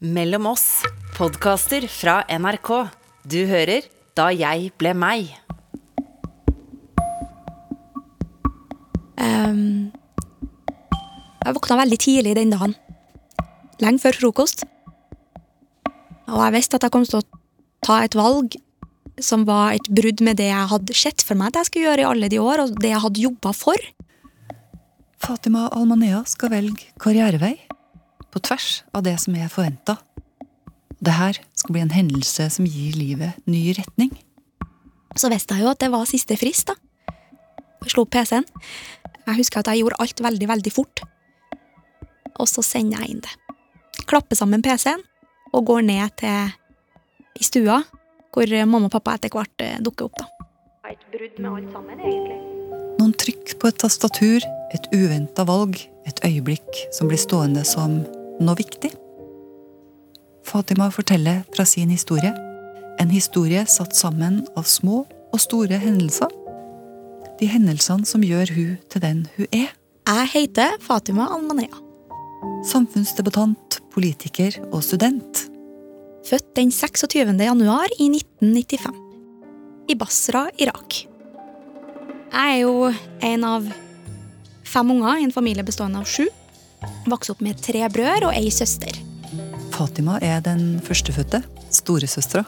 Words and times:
Mellom 0.00 0.46
oss, 0.48 0.80
podkaster 1.12 1.84
fra 1.84 2.22
NRK. 2.24 2.68
Du 3.28 3.42
hører 3.44 3.84
Da 4.16 4.30
jeg 4.32 4.70
ble 4.80 4.94
meg. 4.96 5.26
Um, 9.20 9.90
jeg 11.44 11.52
våkna 11.58 11.76
veldig 11.82 11.98
tidlig 12.00 12.32
den 12.38 12.54
dagen. 12.54 12.72
Lenge 13.84 14.00
før 14.00 14.16
frokost. 14.22 14.64
Og 16.32 16.40
jeg 16.46 16.54
visste 16.56 16.80
at 16.80 16.86
jeg 16.88 16.94
kom 16.94 17.04
til 17.04 17.20
å 17.20 17.26
ta 17.84 17.98
et 18.00 18.16
valg 18.16 18.56
som 19.20 19.44
var 19.44 19.74
et 19.76 19.90
brudd 19.92 20.24
med 20.24 20.40
det 20.40 20.48
jeg 20.48 20.70
hadde 20.72 20.96
sett 20.96 21.20
for 21.20 21.36
meg 21.36 21.52
at 21.52 21.60
jeg 21.60 21.68
skulle 21.68 21.90
gjøre 21.90 22.06
i 22.06 22.08
alle 22.14 22.32
de 22.32 22.40
år, 22.40 22.64
og 22.64 22.80
det 22.80 22.94
jeg 22.94 23.04
hadde 23.04 23.26
jobba 23.26 23.52
for. 23.52 23.90
Fatima 25.20 25.68
Almanea 25.76 26.22
skal 26.24 26.54
velge 26.56 26.88
karrierevei 26.96 27.58
på 28.30 28.42
tvers 28.44 28.82
av 28.94 29.04
det 29.06 29.16
som 29.22 29.36
er 29.36 29.50
forventa. 29.52 29.98
Det 31.00 31.14
her 31.16 31.38
skal 31.56 31.74
bli 31.74 31.82
en 31.84 31.94
hendelse 31.94 32.48
som 32.52 32.66
gir 32.68 32.96
livet 32.98 33.38
ny 33.48 33.70
retning. 33.78 34.12
Så 35.16 35.30
visste 35.32 35.56
jeg 35.56 35.64
jo 35.64 35.72
at 35.72 35.80
det 35.80 35.90
var 35.92 36.08
siste 36.08 36.36
frist, 36.38 36.70
da. 36.70 36.76
Jeg 37.80 37.94
slo 37.94 38.04
opp 38.04 38.12
PC-en. 38.12 38.44
Jeg 39.24 39.38
husker 39.38 39.62
at 39.62 39.70
jeg 39.72 39.80
gjorde 39.80 39.98
alt 40.02 40.20
veldig, 40.22 40.48
veldig 40.50 40.72
fort. 40.74 41.02
Og 42.36 42.48
så 42.48 42.62
sender 42.64 43.00
jeg 43.00 43.14
inn 43.14 43.24
det. 43.24 43.32
Klapper 44.10 44.38
sammen 44.38 44.62
PC-en 44.64 45.02
og 45.56 45.66
går 45.66 45.86
ned 45.88 46.14
til 46.20 46.52
i 47.40 47.46
stua, 47.46 47.80
hvor 48.34 48.54
mamma 48.68 48.90
og 48.90 48.94
pappa 48.94 49.16
etter 49.16 49.32
hvert 49.32 49.64
eh, 49.64 49.80
dukker 49.82 50.10
opp, 50.10 50.20
da. 50.20 50.46
Et 50.90 51.02
brudd 51.12 51.36
med 51.40 51.50
alt 51.50 51.74
sammen, 51.74 52.00
egentlig. 52.02 52.38
Noen 53.00 53.14
trykk 53.16 53.54
på 53.62 53.70
et 53.70 53.78
tastatur, 53.80 54.44
et 54.74 54.88
uventa 54.92 55.46
valg, 55.48 55.78
et 56.06 56.20
øyeblikk 56.26 56.82
som 56.92 57.08
blir 57.08 57.20
stående 57.20 57.64
som 57.64 58.02
noe 58.40 58.58
viktig. 58.58 58.92
Fatima 60.46 60.90
forteller 60.90 61.42
fra 61.54 61.66
sin 61.68 61.90
historie. 61.92 62.32
En 62.98 63.10
historie 63.12 63.64
satt 63.68 63.96
sammen 63.96 64.42
av 64.56 64.66
små 64.68 65.04
og 65.30 65.40
store 65.40 65.78
hendelser. 65.80 66.32
De 67.40 67.48
hendelsene 67.48 68.08
som 68.08 68.24
gjør 68.24 68.52
hun 68.56 68.72
til 68.92 69.04
den 69.04 69.22
hun 69.36 69.46
er. 69.52 69.70
Jeg 70.10 70.32
heter 70.32 70.74
Fatima 70.82 71.28
Almanea. 71.30 71.70
Samfunnsdebattant, 72.66 73.78
politiker 73.92 74.56
og 74.70 74.82
student. 74.84 75.46
Født 76.26 76.50
den 76.56 76.72
26. 76.72 77.36
januar 77.40 77.88
i 77.98 78.10
1995. 78.10 78.98
I 79.88 79.96
Basra, 79.96 80.48
Irak. 80.58 81.04
Jeg 82.30 82.52
er 82.52 82.58
jo 82.62 82.90
en 83.26 83.44
av 83.44 83.70
fem 84.64 84.92
unger 84.92 85.18
i 85.18 85.24
en 85.26 85.34
familie 85.34 85.64
bestående 85.66 86.02
av 86.02 86.06
sju. 86.06 86.28
Vokste 87.10 87.34
opp 87.34 87.42
med 87.44 87.60
tre 87.62 87.84
brødre 87.92 88.30
og 88.30 88.36
ei 88.36 88.50
søster. 88.54 88.94
Fatima 89.74 90.18
er 90.24 90.40
den 90.44 90.80
førstefødte, 90.84 91.42
storesøstera. 91.72 92.44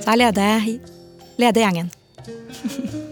Så 0.00 0.06
jeg 0.06 0.20
leder, 0.20 0.66
leder 1.40 1.64
gjengen. 1.66 1.90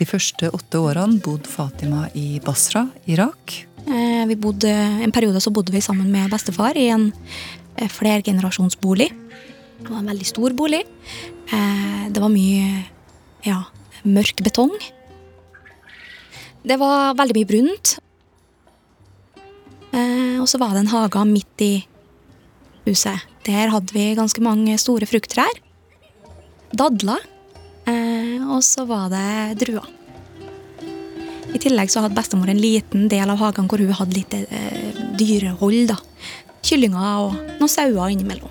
De 0.00 0.06
første 0.08 0.48
åtte 0.56 0.80
årene 0.80 1.20
bodde 1.20 1.48
Fatima 1.52 2.06
i 2.16 2.38
Basra, 2.40 2.86
Irak. 3.04 3.52
Eh, 3.84 4.24
Vi 4.30 4.36
bodde, 4.40 4.70
en 5.04 5.12
periode 5.12 5.40
så 5.44 5.52
bodde 5.52 5.72
vi 5.74 5.82
sammen 5.84 6.08
med 6.12 6.30
bestefar 6.32 6.76
i 6.80 6.86
en 6.88 7.10
eh, 7.76 7.88
flergenerasjonsbolig. 7.88 9.10
Det 9.80 9.88
var 9.90 9.98
en 10.00 10.08
veldig 10.08 10.26
stor 10.28 10.56
bolig. 10.56 10.80
Eh, 11.52 12.08
Det 12.08 12.20
var 12.20 12.32
mye 12.32 12.86
ja, 13.44 13.60
mørk 14.04 14.40
betong. 14.42 14.72
Det 16.64 16.76
var 16.80 17.14
veldig 17.20 17.36
mye 17.36 17.48
brunt. 17.52 17.98
Og 20.40 20.48
så 20.48 20.58
var 20.60 20.72
det 20.74 20.84
en 20.84 20.92
hage 20.94 21.24
midt 21.28 21.64
i 21.64 21.72
huset. 22.86 23.26
Der 23.46 23.70
hadde 23.72 23.92
vi 23.94 24.14
ganske 24.18 24.42
mange 24.44 24.76
store 24.80 25.06
frukttrær. 25.08 25.60
Dadler. 26.76 27.20
Eh, 27.86 28.40
Og 28.50 28.62
så 28.66 28.84
var 28.84 29.08
det 29.12 29.58
druer. 29.60 29.86
I 31.54 31.58
tillegg 31.58 31.90
så 31.90 32.00
hadde 32.02 32.14
bestemor 32.14 32.48
en 32.50 32.60
liten 32.62 33.08
del 33.10 33.30
av 33.30 33.38
hagen 33.38 33.66
hvor 33.68 33.78
hun 33.82 33.92
hadde 33.92 34.14
litt 34.16 34.34
eh, 34.34 34.94
dyrehold. 35.18 35.88
da. 35.90 35.96
Kyllinger 36.62 37.26
og 37.26 37.34
noen 37.60 37.70
sauer 37.72 38.10
innimellom. 38.12 38.50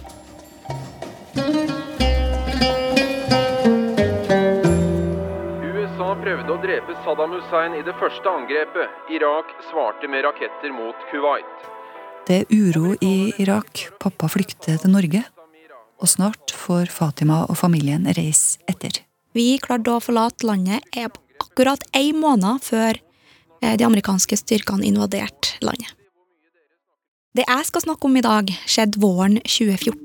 USA 5.63 6.13
prøvde 6.23 6.53
å 6.53 6.59
drepe 6.63 6.95
Saddam 7.03 7.33
Hussein 7.35 7.75
i 7.77 7.83
det 7.85 7.95
første 7.99 8.31
angrepet. 8.31 8.93
Irak 9.15 9.51
svarte 9.69 10.09
med 10.11 10.23
raketter 10.27 10.71
mot 10.75 10.95
Kuwait. 11.11 11.67
Det 12.29 12.43
er 12.43 12.51
uro 12.53 12.91
i 13.01 13.31
Irak. 13.41 13.87
Pappa 13.97 14.27
flykter 14.29 14.75
til 14.77 14.91
Norge. 14.93 15.23
Og 15.97 16.11
snart 16.11 16.51
får 16.53 16.91
Fatima 16.93 17.39
og 17.49 17.57
familien 17.57 18.05
reise 18.05 18.61
etter. 18.69 18.99
Vi 19.33 19.55
klarte 19.63 19.95
å 19.95 20.03
forlate 20.03 20.45
landet 20.45 20.85
akkurat 20.93 21.81
én 21.97 22.19
måned 22.21 22.61
før 22.61 22.99
eh, 23.63 23.73
de 23.73 23.87
amerikanske 23.87 24.37
styrkene 24.37 24.85
invaderte 24.85 25.57
landet. 25.65 25.89
Det 27.33 27.47
jeg 27.49 27.65
skal 27.65 27.85
snakke 27.87 28.05
om 28.05 28.21
i 28.21 28.23
dag, 28.25 28.53
skjedde 28.69 29.01
våren 29.01 29.39
2014. 29.41 29.97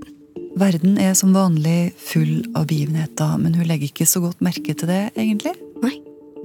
Verden 0.57 0.97
er 1.03 1.13
som 1.19 1.37
vanlig 1.37 1.93
full 2.01 2.41
av 2.57 2.71
begivenheter, 2.73 3.37
men 3.43 3.57
hun 3.59 3.69
legger 3.69 3.91
ikke 3.91 4.09
så 4.09 4.25
godt 4.25 4.41
merke 4.45 4.73
til 4.73 4.89
det, 4.89 5.03
egentlig. 5.13 5.53
Nei, 5.85 5.99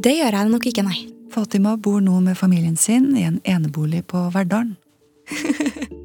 det 0.04 0.18
gjør 0.18 0.42
jeg 0.42 0.52
nok 0.52 0.70
ikke, 0.74 0.88
nei. 0.92 1.00
Fatima 1.32 1.78
bor 1.80 2.04
nå 2.04 2.20
med 2.26 2.36
familien 2.36 2.76
sin 2.76 3.14
i 3.16 3.28
en 3.30 3.40
enebolig 3.48 4.04
på 4.12 4.28
Verdalen. 4.36 4.76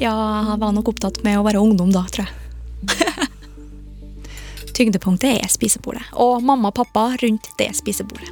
Ja, 0.00 0.14
jeg 0.48 0.60
var 0.62 0.72
nok 0.72 0.94
opptatt 0.94 1.18
med 1.26 1.36
å 1.36 1.44
være 1.44 1.60
ungdom 1.60 1.90
da, 1.92 2.06
tror 2.08 2.24
jeg. 2.24 3.28
Tyngdepunktet 4.78 5.42
er 5.42 5.50
spisebordet, 5.52 6.06
og 6.16 6.40
mamma 6.40 6.70
og 6.70 6.78
pappa 6.78 7.10
rundt 7.20 7.50
det 7.58 7.68
spisebordet. 7.76 8.30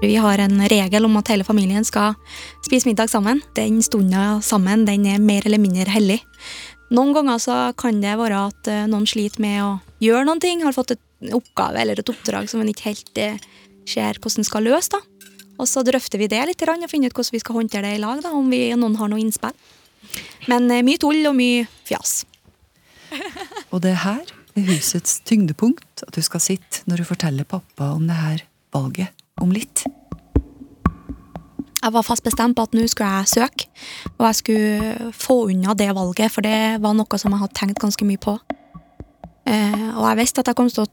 Vi 0.00 0.16
har 0.20 0.40
en 0.40 0.64
regel 0.68 1.04
om 1.04 1.16
at 1.20 1.28
hele 1.32 1.44
familien 1.44 1.84
skal 1.84 2.16
spise 2.64 2.88
middag 2.88 3.12
sammen. 3.12 3.40
Den 3.56 3.82
stunda 3.84 4.40
sammen 4.44 4.84
den 4.88 5.06
er 5.08 5.20
mer 5.20 5.44
eller 5.44 5.60
mindre 5.60 5.92
hellig. 5.92 6.18
Noen 6.94 7.14
ganger 7.16 7.40
så 7.40 7.58
kan 7.76 8.00
det 8.02 8.16
være 8.20 8.42
at 8.50 8.68
eh, 8.70 8.84
noen 8.90 9.06
sliter 9.08 9.40
med 9.44 9.60
å 9.64 9.70
gjøre 10.04 10.26
noen 10.28 10.42
ting, 10.42 10.64
har 10.64 10.76
fått 10.76 10.96
en 10.96 11.36
oppgave 11.36 11.80
eller 11.80 12.00
et 12.00 12.12
oppdrag 12.12 12.50
som 12.50 12.60
en 12.60 12.68
ikke 12.68 12.90
helt 12.90 13.20
eh, 13.20 13.40
ser 13.88 14.20
hvordan 14.20 14.44
skal 14.44 14.68
løse. 14.68 14.92
da. 14.92 15.00
Og 15.58 15.68
så 15.70 15.84
drøfter 15.86 16.20
vi 16.20 16.28
det 16.30 16.42
litt 16.48 16.62
og 16.66 16.90
finner 16.90 17.10
ut 17.10 17.16
hvordan 17.16 17.34
vi 17.36 17.42
skal 17.42 17.58
håndtere 17.60 17.88
det 17.88 17.98
i 17.98 18.02
lag, 18.02 18.22
da, 18.24 18.32
om 18.34 18.50
vi, 18.50 18.66
noen 18.74 18.96
har 18.98 19.10
noe 19.10 19.22
innspill. 19.22 19.54
Men 20.50 20.70
eh, 20.70 20.84
mye 20.84 21.00
tull 21.00 21.22
og 21.28 21.36
mye 21.38 21.66
fjas. 21.86 22.24
Og 23.72 23.82
det 23.84 23.94
er 23.94 24.02
her, 24.04 24.24
ved 24.54 24.70
husets 24.70 25.20
tyngdepunkt, 25.26 26.04
at 26.06 26.14
du 26.14 26.22
skal 26.22 26.42
sitte 26.42 26.82
når 26.90 27.02
du 27.02 27.08
forteller 27.08 27.46
pappa 27.48 27.92
om 27.94 28.06
det 28.08 28.18
her 28.18 28.44
valget 28.74 29.14
om 29.42 29.52
litt. 29.54 29.84
Jeg 31.84 31.92
var 31.92 32.06
fast 32.06 32.24
bestemt 32.24 32.56
på 32.56 32.64
at 32.64 32.74
nå 32.74 32.86
skulle 32.88 33.10
jeg 33.18 33.32
søke, 33.34 33.66
og 34.16 34.24
jeg 34.24 34.38
skulle 34.40 35.10
få 35.12 35.36
unna 35.52 35.74
det 35.76 35.90
valget, 35.96 36.32
for 36.32 36.46
det 36.46 36.80
var 36.80 36.94
noe 36.96 37.18
som 37.20 37.34
jeg 37.34 37.42
hadde 37.42 37.58
tenkt 37.58 37.82
ganske 37.82 38.06
mye 38.08 38.20
på. 38.22 38.38
Eh, 39.44 39.90
og 39.92 40.06
jeg 40.08 40.20
visste 40.22 40.40
at 40.40 40.48
jeg 40.48 40.56
kom 40.56 40.70
til 40.72 40.86
å 40.86 40.92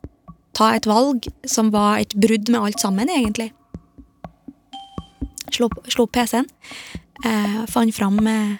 ta 0.58 0.74
et 0.76 0.90
valg 0.90 1.30
som 1.48 1.72
var 1.72 2.02
et 2.02 2.16
brudd 2.18 2.52
med 2.52 2.60
alt 2.60 2.84
sammen, 2.84 3.10
egentlig. 3.10 3.54
Slo, 5.52 5.68
slo 5.92 6.06
opp 6.08 6.14
PC-en, 6.16 6.48
eh, 7.28 7.58
fant 7.68 7.96
fram 7.96 8.20
eh, 8.28 8.54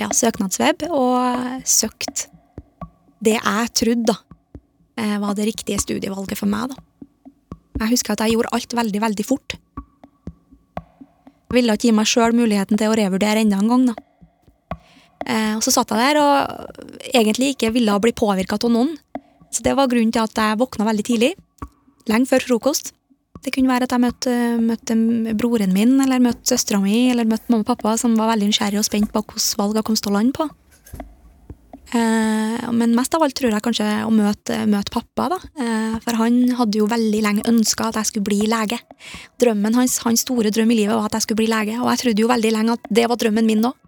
ja, 0.00 0.10
søknadsweb 0.12 0.84
og 0.90 1.64
søkte 1.64 2.28
det 3.20 3.36
jeg 3.36 3.72
trodde 3.76 4.08
da, 4.08 4.16
eh, 4.96 5.16
var 5.20 5.34
det 5.36 5.48
riktige 5.50 5.80
studievalget 5.80 6.38
for 6.38 6.48
meg. 6.48 6.70
da. 6.70 6.76
Jeg 7.80 7.90
husker 7.94 8.12
at 8.12 8.20
jeg 8.24 8.36
gjorde 8.36 8.52
alt 8.52 8.72
veldig, 8.76 9.00
veldig 9.00 9.24
fort. 9.24 9.56
Jeg 11.50 11.56
ville 11.56 11.72
ikke 11.72 11.88
gi 11.88 11.96
meg 11.96 12.06
sjøl 12.06 12.36
muligheten 12.36 12.78
til 12.78 12.92
å 12.92 12.96
revurdere 12.96 13.40
enda 13.40 13.58
en 13.58 13.68
gang. 13.68 13.86
da. 13.86 13.94
Eh, 15.26 15.56
og 15.56 15.62
så 15.62 15.72
satt 15.72 15.90
jeg 15.90 15.98
der 15.98 16.20
og 16.20 17.12
egentlig 17.12 17.54
ikke 17.54 17.72
ville 17.72 17.98
bli 18.00 18.12
påvirka 18.12 18.56
av 18.56 18.70
noen. 18.70 18.96
Så 19.50 19.62
det 19.62 19.76
var 19.76 19.88
grunnen 19.88 20.12
til 20.12 20.22
at 20.22 20.34
jeg 20.34 20.58
våkna 20.58 20.86
veldig 20.86 21.04
tidlig. 21.04 21.34
Lenge 22.08 22.26
før 22.26 22.46
frokost. 22.46 22.92
Det 23.40 23.52
kunne 23.54 23.70
være 23.70 23.86
at 23.88 23.94
jeg 23.94 24.02
møtte, 24.02 24.32
møtte 24.60 24.96
broren 25.40 25.72
min, 25.72 25.94
eller 26.04 26.20
møtte 26.20 26.52
søstera 26.52 26.80
mi, 26.82 27.08
eller 27.08 27.28
møtte 27.28 27.48
mamma 27.48 27.64
og 27.64 27.70
pappa, 27.70 27.94
som 28.00 28.16
var 28.18 28.34
veldig 28.34 28.50
nysgjerrig 28.50 28.80
og 28.82 28.84
spent 28.84 29.12
på 29.14 29.22
hvilke 29.24 29.60
valg 29.60 29.78
jeg 29.78 29.86
kom 29.88 29.96
til 29.96 30.10
å 30.10 30.16
lande 30.18 30.36
på. 30.36 30.48
Eh, 31.90 32.66
men 32.70 32.92
mest 32.94 33.16
av 33.16 33.24
alt 33.24 33.34
tror 33.34 33.50
jeg 33.50 33.64
kanskje 33.64 33.86
å 34.06 34.10
møte, 34.14 34.60
møte 34.70 34.92
pappa, 34.94 35.30
da. 35.32 35.38
Eh, 35.58 35.96
for 36.04 36.18
han 36.20 36.36
hadde 36.58 36.78
jo 36.78 36.88
veldig 36.90 37.22
lenge 37.24 37.46
ønska 37.50 37.88
at 37.88 37.98
jeg 37.98 38.10
skulle 38.10 38.28
bli 38.28 38.44
lege. 38.50 38.78
Drømmen 39.42 39.78
hans, 39.78 39.96
hans 40.04 40.22
store 40.26 40.52
drøm 40.54 40.70
i 40.70 40.82
livet 40.82 40.94
var 40.94 41.08
at 41.08 41.16
jeg 41.18 41.26
skulle 41.26 41.40
bli 41.40 41.48
lege, 41.50 41.78
og 41.80 41.88
jeg 41.90 42.02
trodde 42.04 42.22
jo 42.22 42.28
veldig 42.30 42.52
lenge 42.54 42.76
at 42.76 42.92
det 43.00 43.06
var 43.10 43.18
drømmen 43.18 43.48
min 43.48 43.64
òg. 43.70 43.78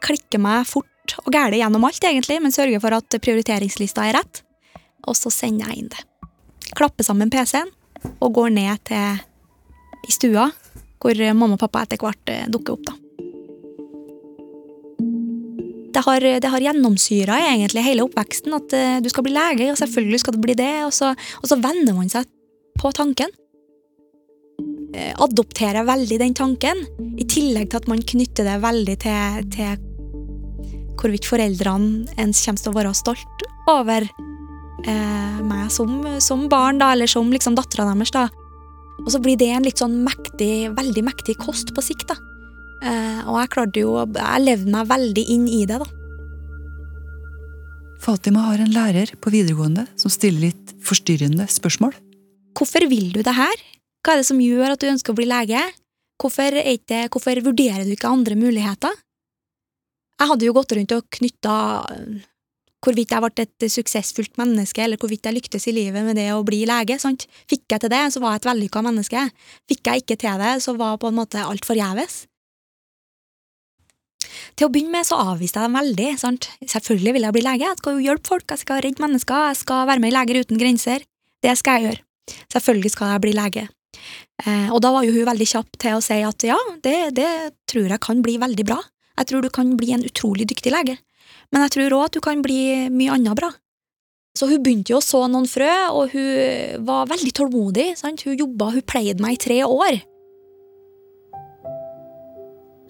Klikker 0.00 0.40
meg 0.40 0.62
fort 0.70 1.18
og 1.26 1.34
gæli 1.34 1.58
gjennom 1.60 1.84
alt, 1.90 2.06
egentlig, 2.06 2.38
men 2.40 2.54
sørger 2.54 2.80
for 2.80 2.96
at 2.96 3.18
prioriteringslista 3.20 4.06
er 4.06 4.16
rett. 4.20 4.40
Og 5.10 5.18
så 5.18 5.32
sender 5.34 5.68
jeg 5.68 5.82
inn 5.82 5.92
det. 5.92 6.06
Klapper 6.78 7.04
sammen 7.04 7.32
PC-en 7.32 7.68
og 8.20 8.32
går 8.36 8.54
ned 8.56 8.84
til 8.88 9.20
i 10.08 10.14
stua, 10.14 10.48
hvor 11.00 11.22
mamma 11.34 11.56
og 11.56 11.62
pappa 11.62 11.84
etter 11.84 12.00
hvert 12.00 12.32
eh, 12.32 12.48
dukker 12.52 12.76
opp, 12.76 12.88
da. 12.88 12.96
det 15.90 16.02
har, 16.06 16.24
det 16.40 16.50
har 16.52 16.64
gjennomsyra 16.64 17.36
hele 17.82 18.04
oppveksten 18.06 18.54
at 18.56 18.74
eh, 18.76 18.96
du 19.02 19.10
skal 19.12 19.26
bli 19.26 19.34
lege, 19.34 19.70
og 19.72 19.78
selvfølgelig 19.80 20.22
skal 20.22 20.36
du 20.36 20.40
bli 20.42 20.56
det, 20.58 20.72
og 20.86 20.94
så, 20.94 21.12
og 21.12 21.50
så 21.50 21.58
venner 21.60 21.96
man 21.96 22.10
seg 22.12 22.28
på 22.80 22.92
tanken. 22.96 23.32
Eh, 24.94 25.12
adopterer 25.20 25.86
veldig 25.88 26.20
den 26.22 26.36
tanken, 26.36 26.84
i 27.20 27.26
tillegg 27.28 27.70
til 27.70 27.82
at 27.82 27.90
man 27.90 28.02
knytter 28.02 28.48
det 28.48 28.58
veldig 28.64 28.96
til, 29.04 29.46
til 29.56 29.86
hvorvidt 31.00 31.28
foreldrene 31.28 32.18
ens 32.20 32.42
kommer 32.44 32.62
til 32.62 32.72
å 32.72 32.78
være 32.78 32.96
stolt 32.96 33.46
over 33.70 34.08
eh, 34.88 35.40
meg 35.44 35.70
som, 35.72 36.02
som, 36.22 36.46
barn, 36.50 36.80
da, 36.80 36.92
eller 36.94 37.10
som 37.10 37.30
liksom 37.32 37.56
dattera 37.58 37.88
deres. 37.90 38.12
da. 38.14 38.28
Og 39.00 39.10
så 39.14 39.20
blir 39.22 39.38
det 39.40 39.50
en 39.54 39.64
litt 39.64 39.80
sånn 39.80 40.00
mektig, 40.04 40.70
veldig 40.76 41.04
mektig 41.06 41.38
kost 41.40 41.74
på 41.76 41.84
sikt. 41.84 42.08
da. 42.10 42.18
Eh, 42.80 43.22
og 43.28 43.36
jeg 43.36 43.50
klarte 43.52 43.80
jo 43.82 43.90
Jeg 44.00 44.40
levde 44.40 44.72
meg 44.72 44.86
veldig 44.88 45.24
inn 45.34 45.48
i 45.48 45.64
det, 45.68 45.80
da. 45.82 45.88
Fatima 48.00 48.46
har 48.48 48.62
en 48.62 48.72
lærer 48.72 49.12
på 49.20 49.32
videregående 49.32 49.84
som 50.00 50.12
stiller 50.12 50.48
litt 50.48 50.72
forstyrrende 50.84 51.44
spørsmål. 51.52 51.92
Hvorfor 52.56 52.86
vil 52.88 53.12
du 53.12 53.20
det 53.22 53.36
her? 53.36 53.60
Hva 54.00 54.14
er 54.14 54.22
det 54.22 54.28
som 54.30 54.40
gjør 54.40 54.72
at 54.72 54.80
du 54.80 54.88
ønsker 54.88 55.12
å 55.12 55.18
bli 55.18 55.28
lege? 55.28 55.60
Hvorfor, 56.20 56.56
ikke, 56.56 57.06
hvorfor 57.12 57.40
vurderer 57.44 57.84
du 57.84 57.92
ikke 57.92 58.08
andre 58.08 58.36
muligheter? 58.40 58.96
Jeg 60.20 60.28
hadde 60.28 60.48
jo 60.48 60.56
gått 60.56 60.72
rundt 60.76 60.92
og 60.96 61.06
knytta 61.16 61.54
hvorvidt 62.84 63.12
jeg 63.12 63.22
ble 63.22 63.44
et 63.44 63.66
suksessfullt 63.72 64.40
menneske, 64.40 64.82
eller 64.84 65.00
hvorvidt 65.00 65.28
jeg 65.28 65.36
lyktes 65.36 65.68
i 65.68 65.74
livet 65.76 66.04
med 66.06 66.16
det 66.16 66.30
å 66.32 66.44
bli 66.46 66.62
lege. 66.68 66.96
sant? 66.98 67.26
Fikk 67.50 67.68
jeg 67.68 67.84
til 67.84 67.92
det, 67.92 68.02
så 68.14 68.22
var 68.22 68.34
jeg 68.34 68.42
et 68.42 68.50
vellykka 68.50 68.82
menneske. 68.86 69.24
Fikk 69.68 69.90
jeg 69.90 70.04
ikke 70.04 70.18
til 70.20 70.40
det, 70.40 70.54
så 70.64 70.76
var 70.78 71.00
på 71.00 71.10
en 71.10 71.18
måte 71.20 71.44
alt 71.44 71.68
forgjeves. 71.68 72.24
Til 74.56 74.68
å 74.68 74.72
begynne 74.72 75.00
med 75.00 75.08
så 75.08 75.18
avviste 75.32 75.60
jeg 75.60 75.68
dem 75.68 75.78
veldig. 75.78 76.08
sant? 76.20 76.48
Selvfølgelig 76.64 77.16
vil 77.16 77.26
jeg 77.26 77.36
bli 77.36 77.44
lege, 77.44 77.68
jeg 77.68 77.82
skal 77.82 77.96
jo 77.96 78.06
hjelpe 78.06 78.32
folk, 78.32 78.46
jeg 78.48 78.64
skal 78.64 78.80
redde 78.84 79.04
mennesker, 79.04 79.50
jeg 79.50 79.60
skal 79.60 79.84
være 79.90 80.00
med 80.00 80.12
i 80.12 80.16
Leger 80.16 80.40
uten 80.40 80.60
grenser. 80.60 81.04
Det 81.40 81.56
skal 81.56 81.76
jeg 81.76 81.88
gjøre. 81.88 82.04
Selvfølgelig 82.52 82.94
skal 82.94 83.12
jeg 83.14 83.24
bli 83.24 83.36
lege. 83.36 83.68
Eh, 84.46 84.68
og 84.72 84.80
da 84.84 84.92
var 84.94 85.04
jo 85.04 85.12
hun 85.12 85.28
veldig 85.28 85.48
kjapp 85.52 85.78
til 85.80 85.98
å 85.98 86.02
si 86.04 86.20
at 86.24 86.44
ja, 86.46 86.56
det, 86.84 87.12
det 87.16 87.30
tror 87.68 87.90
jeg 87.90 88.04
kan 88.04 88.24
bli 88.24 88.38
veldig 88.40 88.66
bra. 88.68 88.80
Jeg 89.20 89.28
tror 89.28 89.44
du 89.44 89.50
kan 89.52 89.72
bli 89.76 89.92
en 89.92 90.04
utrolig 90.06 90.46
dyktig 90.48 90.72
lege 90.72 90.96
men 91.50 91.66
jeg 91.66 91.74
tror 91.76 91.96
òg 91.98 92.06
at 92.06 92.16
du 92.16 92.22
kan 92.24 92.42
bli 92.44 92.88
mye 92.94 93.16
annet 93.16 93.38
bra. 93.38 93.50
Så 94.38 94.46
hun 94.46 94.62
begynte 94.62 94.94
jo 94.94 95.00
å 95.00 95.04
så 95.04 95.24
noen 95.28 95.48
frø, 95.50 95.70
og 95.90 96.14
hun 96.14 96.84
var 96.86 97.10
veldig 97.10 97.32
tålmodig. 97.34 97.88
Sant? 97.98 98.22
Hun 98.26 98.38
jobba, 98.38 98.70
hun 98.76 98.86
pleide 98.86 99.22
meg 99.22 99.36
i 99.36 99.42
tre 99.42 99.58
år. 99.66 99.98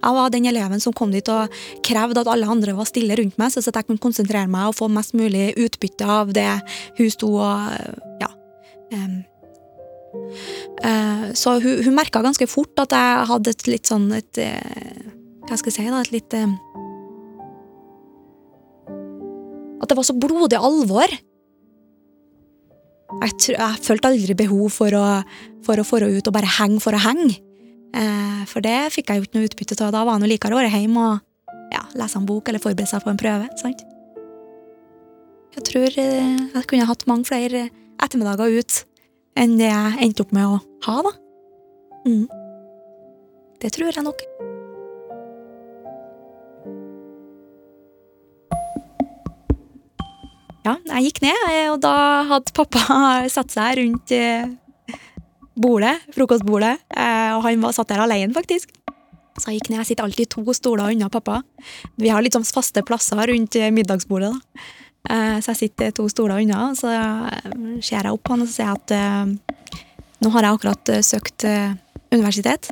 Jeg 0.01 0.17
var 0.17 0.31
den 0.33 0.49
eleven 0.49 0.81
som 0.81 0.95
kom 0.97 1.11
dit 1.13 1.27
og 1.33 1.53
krevde 1.85 2.23
at 2.23 2.31
alle 2.33 2.49
andre 2.49 2.73
var 2.77 2.89
stille 2.89 3.17
rundt 3.19 3.37
meg, 3.41 3.53
så 3.53 3.61
jeg 3.65 3.85
kunne 3.85 4.01
konsentrere 4.01 4.49
meg 4.49 4.71
og 4.71 4.79
få 4.79 4.89
mest 4.93 5.13
mulig 5.17 5.51
utbytte 5.61 6.09
av 6.09 6.33
det 6.37 6.49
hun 6.99 7.11
sto 7.13 7.35
og 7.37 8.23
ja. 8.23 8.31
Um, 8.91 9.21
så 11.37 11.53
hun, 11.63 11.85
hun 11.85 11.95
merka 11.95 12.25
ganske 12.25 12.49
fort 12.51 12.81
at 12.83 12.97
jeg 12.97 13.29
hadde 13.31 13.53
et 13.53 13.69
litt 13.69 13.87
sånn 13.87 14.09
et 14.17 14.41
uh, 14.43 15.05
Hva 15.47 15.59
skal 15.61 15.71
jeg 15.71 15.77
si, 15.77 15.85
da? 15.93 16.01
Et 16.03 16.15
litt 16.17 16.35
uh, 16.35 16.57
At 19.81 19.91
det 19.91 19.97
var 19.99 20.07
så 20.07 20.17
blodig 20.17 20.59
alvor. 20.61 21.13
Jeg, 23.11 23.37
jeg 23.51 23.83
følte 23.83 24.11
aldri 24.13 24.37
behov 24.39 24.69
for 24.75 24.95
å, 24.95 25.05
for 25.67 25.81
å 25.81 25.87
få 25.87 26.03
ut 26.05 26.29
og 26.29 26.35
bare 26.37 26.51
henge 26.61 26.83
for 26.85 26.95
å 26.95 27.03
henge. 27.03 27.41
Eh, 27.97 28.43
for 28.47 28.63
det 28.63 28.93
fikk 28.95 29.11
jeg 29.11 29.19
jo 29.19 29.27
ikke 29.27 29.39
noe 29.39 29.49
utbytte 29.49 29.79
av. 29.81 29.95
Da 29.97 30.05
var 30.07 30.21
jo 30.21 30.31
likere 30.31 30.55
å 30.55 30.61
være 30.61 30.75
hjemme 30.77 31.07
og 31.09 31.73
ja, 31.75 31.83
lese 31.99 32.21
en 32.21 32.29
bok 32.29 32.49
eller 32.49 32.63
forberede 32.63 32.91
seg 32.91 33.03
på 33.05 33.13
en 33.13 33.21
prøve. 33.21 33.49
sant? 33.61 33.83
Jeg 35.57 35.67
tror 35.67 35.99
eh, 35.99 36.37
jeg 36.55 36.69
kunne 36.71 36.87
hatt 36.87 37.09
mange 37.11 37.27
flere 37.27 37.67
ettermiddager 38.01 38.61
ut 38.61 38.85
enn 39.41 39.59
det 39.59 39.71
jeg 39.71 39.99
endte 40.07 40.25
opp 40.25 40.37
med 40.37 40.47
å 40.47 40.61
ha, 40.87 40.97
da. 41.07 41.17
Mm. 42.07 42.27
Det 43.61 43.75
tror 43.75 43.91
jeg 43.93 44.07
nok. 44.07 44.25
Ja, 50.61 50.75
jeg 50.93 51.09
gikk 51.09 51.23
ned, 51.25 51.45
eh, 51.49 51.69
og 51.73 51.79
da 51.81 51.95
hadde 52.29 52.53
pappa 52.57 52.99
satt 53.35 53.55
seg 53.55 53.79
rundt 53.81 54.13
eh, 54.13 54.51
bordet, 55.61 55.97
frokostbordet, 56.13 56.75
eh, 56.93 57.31
og 57.37 57.47
han 57.47 57.65
var 57.65 57.77
satt 57.77 57.89
der 57.93 58.03
alene, 58.05 58.35
faktisk. 58.37 58.75
Så 59.41 59.49
jeg 59.49 59.61
gikk 59.61 59.71
ned. 59.71 59.81
Jeg 59.81 59.93
sitter 59.93 60.05
alltid 60.05 60.33
to 60.35 60.45
stoler 60.57 60.93
unna 60.93 61.09
pappa. 61.13 61.39
Vi 61.97 62.11
har 62.13 62.21
litt 62.21 62.37
sånn 62.37 62.45
faste 62.45 62.83
plasser 62.85 63.23
rundt 63.31 63.57
middagsbordet. 63.73 64.35
da. 64.35 64.67
Så 65.41 65.55
jeg 65.55 65.61
sitter 65.63 65.95
to 65.97 66.05
stoler 66.13 66.43
unna, 66.43 66.67
og 66.69 66.77
så 66.77 66.91
ser 67.81 68.05
jeg 68.05 68.13
opp 68.13 68.29
han 68.29 68.43
og 68.45 68.51
så 68.51 68.59
sier 68.59 68.69
jeg 68.69 68.83
at 68.83 70.21
nå 70.21 70.33
har 70.35 70.45
jeg 70.45 70.59
akkurat 70.59 70.93
søkt 71.07 71.47
universitet, 72.13 72.69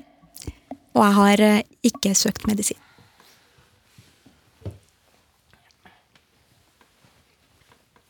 og 0.93 1.07
jeg 1.07 1.17
har 1.23 1.45
ikke 1.89 2.13
søkt 2.19 2.45
medisin. 2.51 2.83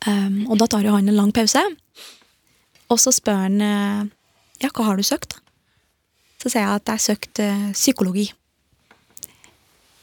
Um, 0.08 0.46
og 0.48 0.56
da 0.60 0.68
tar 0.70 0.86
jo 0.86 0.94
han 0.94 1.08
en 1.10 1.18
lang 1.18 1.32
pause, 1.36 1.60
og 2.88 3.00
så 3.02 3.12
spør 3.12 3.42
han 3.44 3.60
uh, 3.60 4.06
ja, 4.62 4.70
hva 4.72 4.86
har 4.86 4.96
du 4.96 5.04
søkt. 5.04 5.36
Så 6.38 6.48
sier 6.48 6.64
jeg 6.64 6.80
at 6.80 6.92
jeg 6.94 7.04
søkte 7.04 7.48
uh, 7.50 7.68
psykologi. 7.76 8.28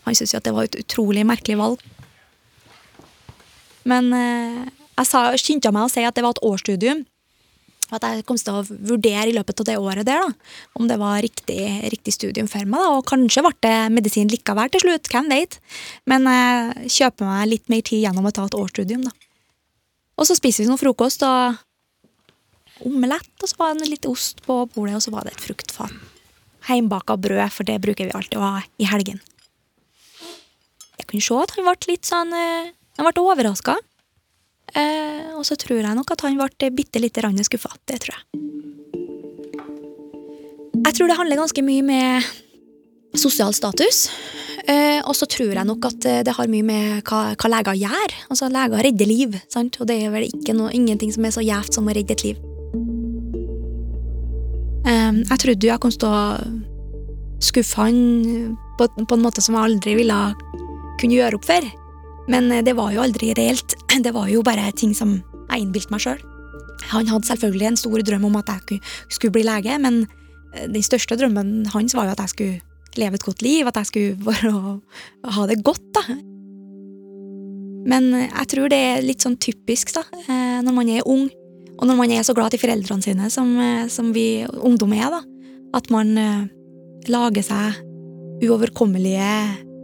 Han 0.06 0.14
syntes 0.14 0.36
jo 0.36 0.42
at 0.42 0.46
det 0.46 0.54
var 0.54 0.70
et 0.70 0.78
utrolig 0.84 1.26
merkelig 1.26 1.58
valg. 1.58 1.82
Men 3.90 4.14
uh, 4.14 4.62
jeg 5.00 5.42
skyndte 5.42 5.74
meg 5.74 5.88
å 5.88 5.92
si 5.92 6.06
at 6.06 6.18
det 6.18 6.26
var 6.26 6.38
et 6.38 6.46
årsstudium. 6.46 7.06
At 7.94 8.06
jeg 8.06 8.26
kom 8.26 8.38
til 8.38 8.62
å 8.62 8.64
vurdere 8.66 9.30
i 9.30 9.34
løpet 9.34 9.62
av 9.62 9.68
det 9.70 9.76
året 9.78 10.08
der 10.08 10.24
da, 10.24 10.30
om 10.78 10.88
det 10.90 10.98
var 10.98 11.20
riktig, 11.22 11.60
riktig 11.94 12.16
studium 12.16 12.50
for 12.50 12.66
meg. 12.66 12.82
da, 12.82 12.96
Og 12.98 13.06
kanskje 13.10 13.46
ble 13.46 13.54
det 13.66 13.76
medisin 13.94 14.30
likevel 14.30 14.74
til 14.74 14.86
slutt, 14.86 15.10
hvem 15.10 15.30
vet. 15.34 15.60
Men 16.10 16.26
jeg 16.30 16.96
kjøper 16.98 17.30
meg 17.30 17.54
litt 17.54 17.70
mer 17.74 17.86
tid 17.86 18.06
gjennom 18.06 18.26
å 18.30 18.34
ta 18.34 18.46
et 18.50 18.58
årsstudium. 18.58 19.06
da. 19.06 19.14
Og 20.16 20.28
så 20.28 20.36
spiser 20.38 20.64
vi 20.64 20.72
noe 20.72 20.80
frokost 20.80 21.24
og 21.28 21.58
omelett, 22.86 23.32
og 23.42 23.50
så 23.50 23.60
var 23.60 23.80
det 23.80 23.90
litt 23.92 24.08
ost 24.10 24.42
på 24.46 24.62
bordet, 24.74 24.98
og 24.98 25.04
så 25.04 25.14
var 25.14 25.28
det 25.28 25.36
et 25.36 25.44
fruktfat. 25.44 25.96
Heimbaka 26.70 27.18
brød, 27.22 27.48
for 27.54 27.68
det 27.68 27.80
bruker 27.84 28.08
vi 28.08 28.16
alltid 28.16 28.40
å 28.40 28.46
ha 28.46 28.64
i 28.82 28.88
helgen. 28.90 29.20
Jeg 30.96 31.10
kunne 31.10 31.26
se 31.26 31.38
at 31.38 31.54
han 31.56 31.68
ble 31.68 31.92
litt 31.92 32.08
sånn 32.08 32.32
eh, 32.34 32.72
Han 32.96 33.06
ble 33.10 33.22
overraska. 33.22 33.76
Eh, 34.74 35.36
og 35.36 35.44
så 35.46 35.58
tror 35.60 35.82
jeg 35.84 35.98
nok 35.98 36.14
at 36.16 36.24
han 36.26 36.40
ble 36.40 36.70
bitte 36.72 37.02
lite 37.04 37.22
grann 37.22 37.38
skuffa. 37.44 37.74
Det 37.86 38.00
tror 38.06 38.16
jeg. 38.16 38.46
Jeg 40.86 40.96
tror 40.96 41.10
det 41.12 41.18
handler 41.20 41.42
ganske 41.42 41.64
mye 41.66 41.84
med 41.84 43.20
sosial 43.20 43.54
status. 43.58 44.08
Eh, 44.66 45.00
og 45.06 45.14
så 45.14 45.28
tror 45.30 45.54
jeg 45.54 45.68
nok 45.68 45.86
at 45.92 46.06
eh, 46.10 46.24
det 46.26 46.34
har 46.34 46.50
mye 46.50 46.66
med 46.66 47.06
hva, 47.06 47.36
hva 47.38 47.52
leger 47.54 47.78
gjør. 47.84 48.16
Altså, 48.34 48.50
Leger 48.50 48.82
redder 48.88 49.10
liv, 49.10 49.38
sant? 49.52 49.78
og 49.80 49.90
det 49.90 50.00
er 50.02 50.14
vel 50.14 50.26
ikke 50.26 50.56
noe, 50.58 50.74
ingenting 50.74 51.14
som 51.14 51.28
er 51.28 51.36
så 51.36 51.46
gjevt 51.46 51.78
som 51.78 51.86
å 51.86 51.94
redde 51.94 52.16
et 52.16 52.26
liv. 52.26 52.40
Eh, 54.90 55.22
jeg 55.22 55.42
trodde 55.44 55.68
jo 55.68 55.74
jeg 55.74 55.84
kom 55.84 55.94
til 55.94 56.10
å 56.10 56.24
skuffe 57.46 57.82
han 57.84 58.58
på, 58.80 58.88
på, 58.98 59.14
en 59.14 59.24
måte 59.24 59.44
som 59.44 59.58
jeg 59.58 59.70
aldri 59.70 59.96
ville 60.02 60.20
kunne 61.02 61.18
gjøre 61.18 61.40
opp 61.40 61.48
for. 61.48 61.72
Men 62.32 62.50
eh, 62.52 62.64
det 62.66 62.76
var 62.78 62.94
jo 62.96 63.04
aldri 63.06 63.34
reelt. 63.38 63.78
Det 64.06 64.12
var 64.14 64.28
jo 64.28 64.42
bare 64.44 64.74
ting 64.76 64.92
som 64.98 65.20
jeg 65.46 65.62
innbilte 65.62 65.94
meg 65.94 66.04
sjøl. 66.04 66.22
Han 66.92 67.08
hadde 67.08 67.30
selvfølgelig 67.30 67.68
en 67.70 67.78
stor 67.80 68.02
drøm 68.06 68.26
om 68.28 68.40
at 68.42 68.50
jeg 68.52 68.82
skulle 69.14 69.38
bli 69.38 69.46
lege, 69.48 69.78
men 69.82 70.08
eh, 70.54 70.66
den 70.68 70.84
største 70.84 71.18
drømmen 71.20 71.70
hans 71.74 71.96
var 71.96 72.10
jo 72.10 72.16
at 72.18 72.26
jeg 72.26 72.34
skulle 72.34 72.65
leve 73.02 73.20
et 73.20 73.26
godt 73.26 73.44
liv, 73.46 73.68
at 73.68 73.80
jeg 73.82 73.90
skulle 73.92 74.16
bare 74.30 74.54
ha 75.38 75.48
det 75.50 75.62
godt, 75.66 75.86
da. 75.98 76.04
Men 77.86 78.10
jeg 78.24 78.48
tror 78.50 78.72
det 78.72 78.82
er 78.82 79.04
litt 79.06 79.26
sånn 79.26 79.38
typisk, 79.42 79.94
da, 79.98 80.06
eh, 80.26 80.62
når 80.66 80.74
man 80.74 80.90
er 80.90 81.10
ung, 81.10 81.28
og 81.76 81.84
når 81.90 82.00
man 82.00 82.14
er 82.16 82.24
så 82.26 82.34
glad 82.38 82.56
i 82.56 82.62
foreldrene 82.62 83.04
sine 83.04 83.30
som, 83.34 83.52
eh, 83.60 83.86
som 83.92 84.14
vi 84.16 84.46
ungdom 84.46 84.96
er, 84.96 85.10
da, 85.14 85.22
at 85.78 85.92
man 85.94 86.16
eh, 86.18 86.48
lager 87.12 87.46
seg 87.46 87.84
uoverkommelige 88.46 89.30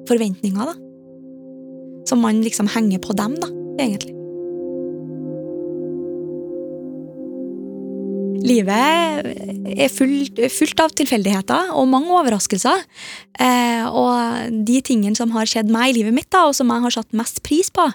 forventninger, 0.09 0.71
da. 0.71 0.77
Som 2.09 2.23
man 2.25 2.41
liksom 2.43 2.71
henger 2.73 2.99
på 3.03 3.13
dem, 3.15 3.37
da, 3.39 3.51
egentlig. 3.79 4.15
Livet 8.51 9.29
er 9.71 9.91
fullt, 9.93 10.41
fullt 10.51 10.83
av 10.83 10.93
tilfeldigheter 10.97 11.71
og 11.77 11.87
mange 11.91 12.11
overraskelser. 12.19 12.83
Eh, 13.39 13.85
og 13.87 14.51
de 14.67 14.81
tingene 14.85 15.15
som 15.17 15.31
har 15.35 15.47
skjedd 15.49 15.71
meg 15.71 15.91
i 15.91 16.01
livet 16.01 16.15
mitt, 16.15 16.29
da, 16.33 16.43
og 16.49 16.57
som 16.57 16.71
jeg 16.73 16.85
har 16.85 16.95
satt 16.97 17.17
mest 17.17 17.41
pris 17.47 17.71
på, 17.73 17.87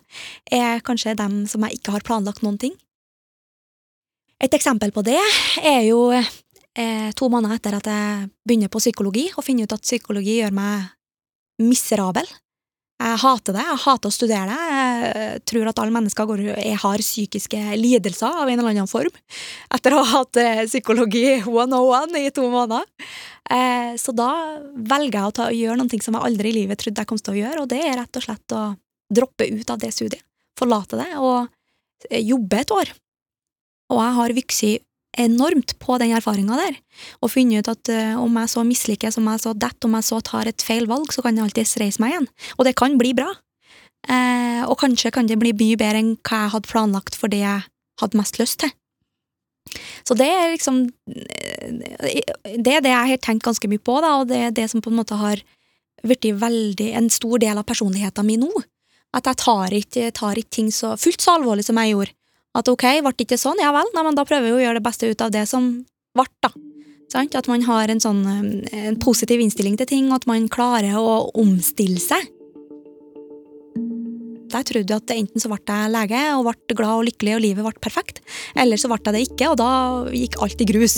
er 0.53 0.83
kanskje 0.87 1.17
dem 1.19 1.45
som 1.51 1.67
jeg 1.67 1.81
ikke 1.81 1.97
har 1.97 2.07
planlagt 2.07 2.45
noen 2.47 2.59
ting. 2.63 2.75
Et 4.43 4.53
eksempel 4.53 4.93
på 4.93 5.05
det 5.05 5.21
er 5.65 5.83
jo 5.87 6.11
eh, 6.13 7.11
to 7.17 7.29
måneder 7.33 7.57
etter 7.57 7.79
at 7.79 7.89
jeg 7.89 8.33
begynner 8.47 8.73
på 8.73 8.83
psykologi, 8.83 9.29
og 9.37 9.45
finner 9.47 9.69
ut 9.69 9.77
at 9.77 9.85
psykologi 9.87 10.41
gjør 10.41 10.57
meg 10.57 10.91
miserabel. 11.63 12.29
Jeg 12.97 13.21
hater 13.21 13.53
det. 13.53 13.63
Jeg 13.69 13.81
hater 13.83 14.09
å 14.09 14.15
studere 14.15 14.47
det. 14.49 14.77
Jeg 14.77 15.41
tror 15.51 15.69
at 15.69 15.81
alle 15.83 15.93
mennesker 15.93 16.29
går, 16.31 16.43
har 16.81 17.03
psykiske 17.05 17.59
lidelser 17.77 18.39
av 18.41 18.49
en 18.49 18.57
eller 18.57 18.73
annen 18.73 18.89
form. 18.89 19.13
Etter 19.77 19.93
å 19.93 20.01
ha 20.01 20.23
hatt 20.23 20.41
eh, 20.41 20.63
psykologi 20.65 21.27
101 21.43 22.17
i 22.23 22.31
to 22.33 22.47
måneder. 22.49 22.89
Eh, 23.53 23.93
så 24.01 24.15
da 24.17 24.31
velger 24.73 25.19
jeg 25.19 25.29
å, 25.29 25.35
ta, 25.37 25.51
gjøre 25.53 25.77
noe 25.83 26.01
som 26.03 26.17
jeg 26.17 26.29
aldri 26.31 26.51
i 26.51 26.57
livet 26.63 26.81
trodde 26.81 27.05
jeg 27.05 27.11
kom 27.13 27.21
til 27.21 27.37
å 27.37 27.41
gjøre, 27.43 27.63
og 27.63 27.71
det 27.71 27.83
er 27.85 28.01
rett 28.01 28.19
og 28.19 28.25
slett 28.25 28.57
å 28.57 28.63
droppe 29.13 29.51
ut 29.53 29.71
av 29.71 29.83
det 29.83 29.93
studiet. 29.95 30.25
Forlate 30.57 30.97
det 31.03 31.13
og 31.21 31.51
eh, 32.09 32.25
jobbe 32.25 32.65
et 32.65 32.75
år. 32.75 32.97
Og 33.93 34.01
jeg 34.03 34.17
har 34.17 34.37
vokst 34.41 34.65
enormt 35.21 35.75
på 35.83 35.99
den 36.03 36.15
erfaringa 36.17 36.59
der, 36.61 36.79
og 37.21 37.33
funnet 37.33 37.65
ut 37.65 37.73
at 37.73 37.93
uh, 37.93 38.23
om 38.23 38.39
jeg 38.41 38.53
så 38.53 38.65
mislykkes, 38.67 39.19
om 39.21 39.29
jeg 39.33 39.43
så 39.45 39.55
detter, 39.57 39.89
om 39.89 39.97
jeg 39.99 40.09
så 40.09 40.21
tar 40.25 40.51
et 40.51 40.65
feil 40.65 40.89
valg, 40.91 41.13
så 41.15 41.25
kan 41.25 41.37
jeg 41.37 41.49
alltids 41.49 41.77
reise 41.83 42.03
meg 42.03 42.15
igjen. 42.15 42.31
Og 42.57 42.69
det 42.69 42.77
kan 42.79 42.97
bli 43.01 43.13
bra. 43.17 43.31
Uh, 44.07 44.63
og 44.71 44.77
kanskje 44.83 45.13
kan 45.15 45.27
det 45.27 45.39
bli 45.41 45.55
mye 45.57 45.79
bedre 45.81 46.03
enn 46.03 46.13
hva 46.21 46.45
jeg 46.45 46.55
hadde 46.55 46.71
planlagt 46.71 47.17
for 47.19 47.33
det 47.33 47.43
jeg 47.43 47.65
hadde 48.01 48.21
mest 48.21 48.39
lyst 48.39 48.61
til. 48.63 48.73
Så 50.07 50.15
det 50.15 50.29
er 50.31 50.53
liksom 50.53 50.85
eh, 51.11 52.23
Det 52.63 52.71
er 52.77 52.85
det 52.85 52.93
jeg 52.93 53.11
har 53.11 53.23
tenkt 53.25 53.47
ganske 53.49 53.69
mye 53.71 53.83
på, 53.83 53.99
da, 54.05 54.13
og 54.21 54.29
det 54.31 54.39
er 54.39 54.55
det 54.55 54.69
som 54.71 54.83
på 54.85 54.93
en 54.93 55.01
måte 55.01 55.19
har 55.19 55.43
blitt 56.07 56.29
veldig 56.39 56.91
en 57.01 57.09
stor 57.11 57.41
del 57.43 57.59
av 57.59 57.67
personligheten 57.67 58.29
min 58.29 58.45
nå. 58.47 58.63
At 59.17 59.27
jeg 59.27 59.41
tar 59.43 59.75
ikke, 59.75 60.13
tar 60.15 60.39
ikke 60.39 60.55
ting 60.59 60.71
så 60.75 60.95
fullt 61.01 61.25
så 61.25 61.35
alvorlig 61.39 61.65
som 61.67 61.79
jeg 61.81 61.95
gjorde 61.95 62.15
at 62.57 62.71
ok, 62.73 62.87
ble 63.05 63.13
det 63.13 63.27
ikke 63.27 63.41
sånn? 63.41 63.61
Ja 63.63 63.73
vel, 63.75 63.89
nei, 63.95 64.05
men 64.07 64.17
da 64.17 64.25
prøver 64.29 64.49
vi 64.49 64.57
å 64.57 64.63
gjøre 64.65 64.81
det 64.81 64.87
beste 64.87 65.11
ut 65.11 65.25
av 65.25 65.35
det 65.35 65.45
som 65.51 65.69
ble, 66.17 66.27
da. 66.45 66.53
Sant? 67.13 67.37
At 67.39 67.49
man 67.51 67.63
har 67.67 67.91
en 67.93 68.03
sånn 68.03 68.25
eh, 68.27 68.89
en 68.91 68.99
positiv 69.03 69.43
innstilling 69.43 69.77
til 69.79 69.91
ting, 69.91 70.09
og 70.11 70.23
at 70.23 70.31
man 70.31 70.49
klarer 70.53 70.97
å 70.99 71.31
omstille 71.39 72.03
seg. 72.03 72.33
Jeg 74.57 74.69
trodde 74.71 74.97
at 74.97 75.13
enten 75.13 75.43
så 75.43 75.51
ble 75.51 75.59
jeg 75.61 75.93
lege 75.93 76.21
og 76.37 76.47
ble 76.47 76.77
glad 76.79 77.01
og 77.01 77.07
lykkelig 77.09 77.35
og 77.37 77.43
livet 77.45 77.67
ble 77.67 77.83
perfekt, 77.83 78.23
eller 78.57 78.81
så 78.81 78.89
ble 78.91 79.01
jeg 79.03 79.17
det 79.17 79.25
ikke, 79.27 79.51
og 79.53 79.59
da 79.61 79.71
gikk 80.15 80.39
alt 80.43 80.63
i 80.63 80.69
grus. 80.71 80.97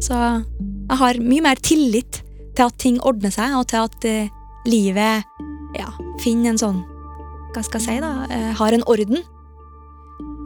Så 0.00 0.16
jeg 0.16 0.98
har 1.00 1.20
mye 1.22 1.44
mer 1.44 1.60
tillit 1.62 2.20
til 2.56 2.66
at 2.66 2.78
ting 2.82 2.98
ordner 3.06 3.32
seg, 3.32 3.54
og 3.56 3.68
til 3.70 3.86
at 3.86 4.06
uh, 4.10 4.40
livet 4.68 5.24
ja, 5.78 5.90
finner 6.20 6.52
en 6.52 6.60
sånn 6.60 6.80
Hva 7.54 7.62
skal 7.66 7.80
jeg 7.80 7.86
si, 7.86 8.00
da? 8.02 8.10
Uh, 8.30 8.50
har 8.58 8.74
en 8.76 8.84
orden. 8.90 9.22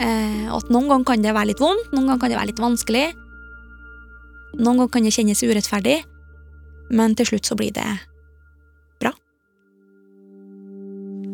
Eh, 0.02 0.46
at 0.50 0.70
noen 0.72 0.88
ganger 0.90 1.06
kan 1.06 1.22
det 1.22 1.34
være 1.34 1.52
litt 1.52 1.62
vondt, 1.62 1.92
noen 1.94 2.08
ganger 2.08 2.22
kan 2.22 2.32
det 2.32 2.40
være 2.40 2.50
litt 2.50 2.62
vanskelig. 2.62 3.04
Noen 4.58 4.80
ganger 4.80 4.90
kan 4.94 5.06
det 5.06 5.14
kjennes 5.14 5.44
urettferdig, 5.44 6.00
men 6.94 7.14
til 7.18 7.30
slutt 7.32 7.50
så 7.50 7.58
blir 7.58 7.74
det 7.74 7.86
bra. 9.02 9.14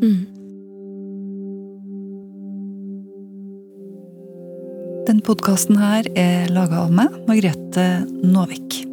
Mm. 0.04 0.20
Den 5.08 5.24
podkasten 5.26 5.80
her 5.80 6.06
er 6.14 6.52
laga 6.52 6.84
av 6.84 6.94
meg, 6.94 7.16
Margrethe 7.26 7.88
Nåvik. 8.20 8.84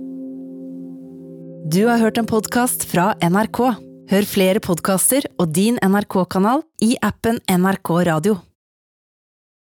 Du 1.68 1.84
har 1.90 2.00
hørt 2.00 2.18
en 2.18 2.28
podkast 2.30 2.88
fra 2.88 3.12
NRK. 3.20 3.60
Hør 4.08 4.28
flere 4.28 4.64
podkaster 4.64 5.28
og 5.36 5.52
din 5.52 5.76
NRK-kanal 5.84 6.64
i 6.82 6.96
appen 7.04 7.42
NRK 7.52 7.92
Radio. 8.08 8.38